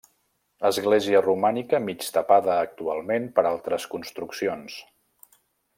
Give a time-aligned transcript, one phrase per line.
[0.69, 4.83] Església romànica mig tapada actualment per altres construccions.